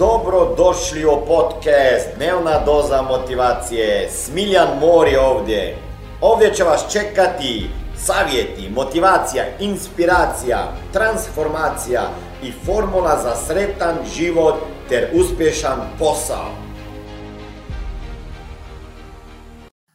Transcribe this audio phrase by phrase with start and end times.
[0.00, 4.10] Dobro došli u podcast Dnevna doza motivacije.
[4.10, 5.78] Smiljan Mor je ovdje.
[6.20, 12.02] Ovdje će vas čekati savjeti, motivacija, inspiracija, transformacija
[12.42, 14.54] i formula za sretan život
[14.88, 16.50] ter uspješan posao.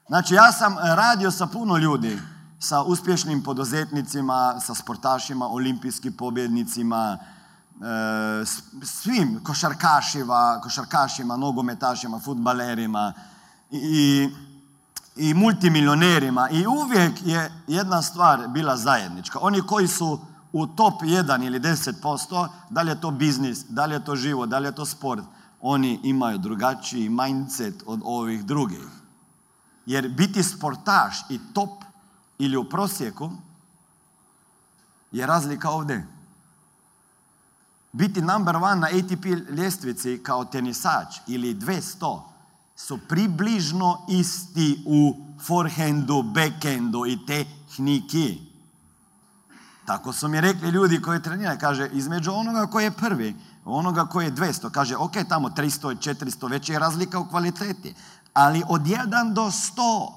[0.08, 2.18] Znači ja sam radio sa puno ljudi,
[2.60, 7.36] sa uspješnim poduzetnicima, sa sportašima, olimpijskim pobjednicima, e,
[8.84, 13.14] svim košarkašima, košarkašima, nogometašima, futbalerima
[13.72, 14.30] i,
[15.16, 19.40] i multimilionerima i uvijek je jedna stvar bila zajednička.
[19.42, 20.20] Oni koji su
[20.54, 24.50] u top 1 ili 10%, da li je to biznis, da li je to život,
[24.50, 25.24] da li je to sport,
[25.62, 28.88] oni imaju drugačiji mindset od ovih drugih.
[29.86, 31.84] Jer biti sportaš i top
[32.38, 33.32] ili u prosjeku
[35.12, 36.15] je razlika ovdje.
[37.96, 42.22] Biti number one na ATP ljestvici kao tenisač ili 200
[42.76, 48.42] su približno isti u forehandu, backhandu i tehniki.
[49.86, 51.60] Tako su mi rekli ljudi koji treniraju.
[51.60, 54.72] Kaže, između onoga koji je prvi, onoga koji je 200.
[54.72, 57.96] Kaže, ok, tamo 300 i 400, već je razlika u kvaliteti.
[58.34, 60.14] Ali od 1 do 100,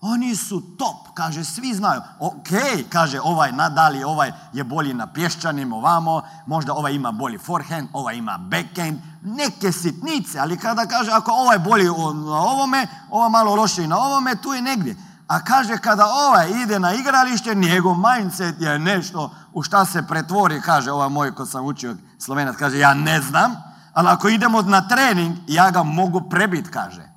[0.00, 1.07] oni su top.
[1.18, 2.00] Kaže, svi znaju.
[2.20, 2.48] Ok,
[2.88, 8.16] kaže, ovaj nadali, ovaj je bolji na pješčanim ovamo, možda ovaj ima bolji forehand, ovaj
[8.16, 13.86] ima backhand, neke sitnice, ali kada kaže, ako ovaj bolji na ovome, ovaj malo lošiji
[13.86, 14.96] na ovome, tu je negdje.
[15.26, 20.60] A kaže, kada ovaj ide na igralište, njegov mindset je nešto u šta se pretvori,
[20.60, 23.56] kaže ovaj moj ko sam učio slovenac, kaže, ja ne znam,
[23.92, 27.08] ali ako idemo na trening, ja ga mogu prebit, kaže.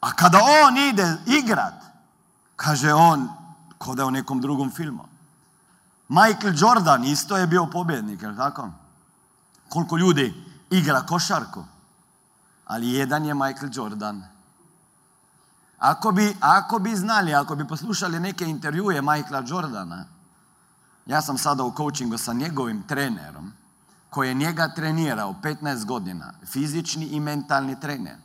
[0.00, 1.85] A kada on ide igrat,
[2.56, 3.28] kaže on,
[3.78, 5.04] ko da je u nekom drugom filmu.
[6.08, 8.70] Michael Jordan isto je bio pobjednik, jel tako?
[9.68, 10.34] Koliko ljudi
[10.70, 11.64] igra košarku,
[12.66, 14.24] ali jedan je Michael Jordan.
[15.78, 20.04] Ako bi, ako bi znali, ako bi poslušali neke intervjue Michaela Jordana,
[21.06, 23.52] ja sam sada u coachingu sa njegovim trenerom,
[24.10, 28.16] koji je njega trenirao 15 godina, fizični i mentalni trener.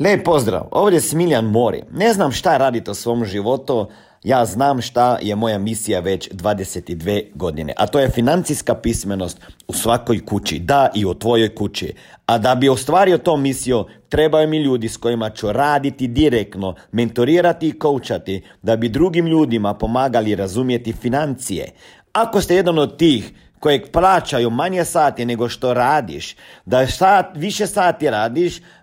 [0.00, 1.82] Lijep pozdrav, ovdje je Smiljan Mori.
[1.92, 3.88] Ne znam šta radite u svom životu,
[4.22, 9.72] ja znam šta je moja misija već 22 godine, a to je financijska pismenost u
[9.72, 11.94] svakoj kući, da i u tvojoj kući.
[12.26, 17.68] A da bi ostvario to misiju, trebaju mi ljudi s kojima ću raditi direktno, mentorirati
[17.68, 21.70] i coachati, da bi drugim ljudima pomagali razumjeti financije.
[22.12, 27.66] Ako ste jedan od tih kojeg plaćaju manje sati nego što radiš, da sat, više
[27.66, 28.60] sati radiš,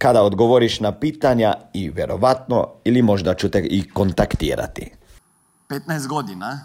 [0.00, 4.92] kada odgovoriš na pitanja i vjerovatno ili možda ću te i kontaktirati.
[5.68, 6.60] 15 godina,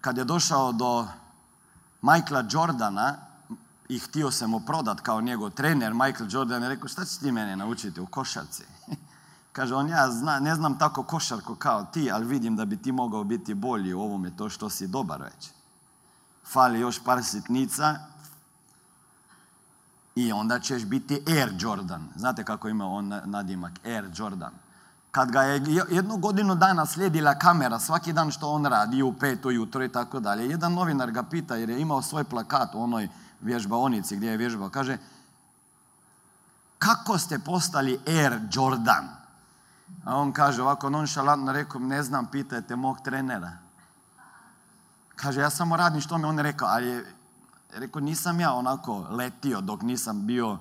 [0.00, 1.06] kad je došao do
[2.02, 3.16] Michaela Jordana
[3.88, 7.32] i htio se mu prodat kao njegov trener, Michael Jordan je rekao, šta ćeš ti
[7.32, 8.62] mene naučiti u košarci?
[9.56, 12.92] Kaže on, ja zna, ne znam tako košarku kao ti, ali vidim da bi ti
[12.92, 15.50] mogao biti bolji u ovome to što si dobar već.
[16.52, 17.98] Fali još par sitnica
[20.14, 22.08] i onda ćeš biti Air Jordan.
[22.16, 23.72] Znate kako ima on na- nadimak?
[23.84, 24.52] Air Jordan.
[25.10, 29.12] Kad ga je je- jednu godinu dana slijedila kamera, svaki dan što on radi, u
[29.12, 32.82] pet ujutro i tako dalje, jedan novinar ga pita jer je imao svoj plakat u
[32.82, 33.08] onoj
[33.40, 34.68] vježbaonici gdje je vježbao.
[34.70, 34.98] Kaže,
[36.78, 39.08] kako ste postali Air Jordan?
[40.04, 43.52] A on kaže ovako nonšalantno, rekao, ne znam, pitajte mog trenera.
[45.16, 47.04] Kaže, ja samo radim što mi on rekao, ali
[47.74, 50.58] rekao, nisam ja onako letio dok nisam bio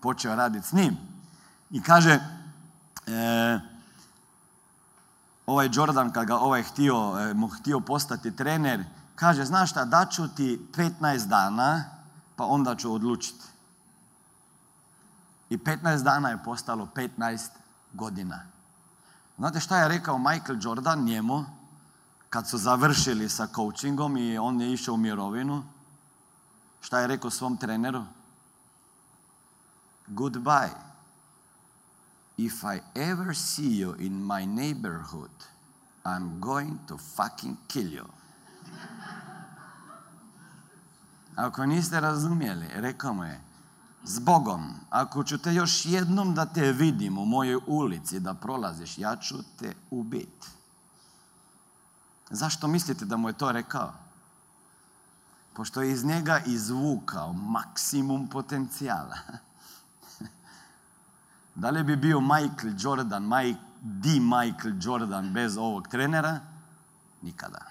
[0.00, 0.96] počeo raditi s njim.
[1.70, 2.20] I kaže,
[3.06, 3.60] e,
[5.46, 8.84] ovaj Jordan kad ga ovaj htio, e, mu htio postati trener,
[9.14, 11.84] kaže, znaš šta, daću ti 15 dana,
[12.36, 13.44] pa onda ću odlučiti.
[15.50, 17.48] I 15 dana je postalo 15
[17.92, 18.40] godina.
[19.38, 21.44] Znate šta je rekao Michael Jordan njemu
[22.30, 25.64] kad su završili sa coachingom i on je išao u mirovinu?
[26.82, 28.04] Šta je rekao svom treneru?
[30.06, 30.76] Goodbye.
[32.36, 35.30] If I ever see you in my neighborhood,
[36.04, 38.06] I'm going to fucking kill you.
[41.36, 43.40] Ako niste razumjeli, rekao mu je,
[44.04, 48.98] S Bogom, ako ću te još jednom da te vidim u mojoj ulici da prolaziš,
[48.98, 50.48] ja ću te ubiti.
[52.30, 53.92] Zašto mislite da mu je to rekao?
[55.54, 59.16] Pošto je iz njega izvukao maksimum potencijala.
[61.54, 66.40] Da li bi bio Michael Jordan, Mike, di Michael Jordan bez ovog trenera?
[67.22, 67.66] Nikada.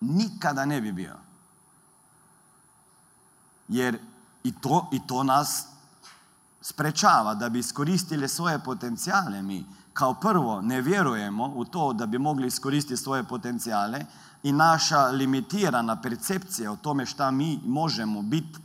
[0.00, 1.16] Nikada ne bi bio.
[3.68, 3.98] Jer
[4.42, 5.66] i to, i to nas
[6.60, 9.66] sprečava da bi iskoristili svoje potencijale mi.
[9.92, 14.04] Kao prvo, ne vjerujemo u to da bi mogli iskoristiti svoje potencijale
[14.42, 18.58] i naša limitirana percepcija o tome šta mi možemo biti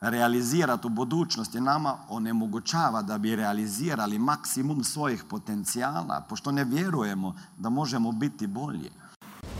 [0.00, 7.68] realizirati u budućnosti nama onemogućava da bi realizirali maksimum svojih potencijala, pošto ne vjerujemo da
[7.68, 8.90] možemo biti bolji.